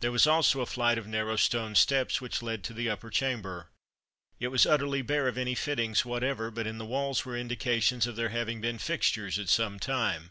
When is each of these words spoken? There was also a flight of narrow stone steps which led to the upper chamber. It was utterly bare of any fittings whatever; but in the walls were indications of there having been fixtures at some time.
There 0.00 0.10
was 0.12 0.26
also 0.26 0.62
a 0.62 0.64
flight 0.64 0.96
of 0.96 1.06
narrow 1.06 1.36
stone 1.36 1.74
steps 1.74 2.22
which 2.22 2.40
led 2.40 2.64
to 2.64 2.72
the 2.72 2.88
upper 2.88 3.10
chamber. 3.10 3.68
It 4.40 4.48
was 4.48 4.64
utterly 4.64 5.02
bare 5.02 5.28
of 5.28 5.36
any 5.36 5.54
fittings 5.54 6.06
whatever; 6.06 6.50
but 6.50 6.66
in 6.66 6.78
the 6.78 6.86
walls 6.86 7.26
were 7.26 7.36
indications 7.36 8.06
of 8.06 8.16
there 8.16 8.30
having 8.30 8.62
been 8.62 8.78
fixtures 8.78 9.38
at 9.38 9.50
some 9.50 9.78
time. 9.78 10.30